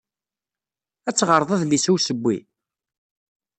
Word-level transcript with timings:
Ad 1.09 1.15
teɣred 1.15 1.49
adlis-a 1.55 1.91
n 1.91 1.95
ussewwi? 1.95 2.37